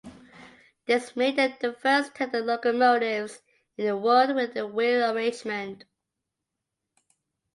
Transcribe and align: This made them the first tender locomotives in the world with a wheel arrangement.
This 0.87 1.15
made 1.15 1.35
them 1.35 1.53
the 1.59 1.73
first 1.73 2.15
tender 2.15 2.41
locomotives 2.41 3.43
in 3.77 3.85
the 3.85 3.95
world 3.95 4.33
with 4.35 4.57
a 4.57 4.65
wheel 4.65 5.11
arrangement. 5.15 5.83